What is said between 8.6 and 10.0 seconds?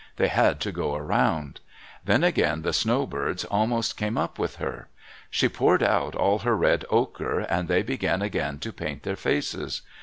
to paint their faces.